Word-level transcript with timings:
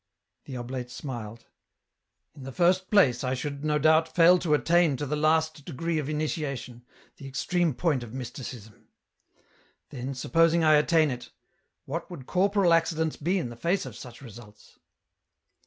The 0.45 0.57
oblate 0.57 0.89
smiled." 0.89 1.45
In 2.35 2.41
the 2.41 2.51
first 2.51 2.89
place 2.89 3.23
I 3.23 3.35
should, 3.35 3.63
no 3.63 3.77
doubt, 3.77 4.15
fail 4.15 4.39
to 4.39 4.55
attain 4.55 4.97
to 4.97 5.05
the 5.05 5.15
last 5.15 5.63
degree 5.63 5.99
of 5.99 6.09
initiation, 6.09 6.83
the 7.17 7.27
extreme 7.27 7.75
point 7.75 8.01
of 8.01 8.11
mysticism; 8.11 8.87
then, 9.91 10.15
supposing 10.15 10.63
I 10.63 10.73
attain 10.77 11.11
it, 11.11 11.29
what 11.85 12.09
would 12.09 12.25
corporal 12.25 12.73
accidents 12.73 13.15
be 13.15 13.37
in 13.37 13.49
the 13.49 13.55
face 13.55 13.85
of 13.85 13.95
such 13.95 14.23
results 14.23 14.79